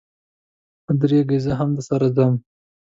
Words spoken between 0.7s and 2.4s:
و درېږئ، زه هم درسره ځم.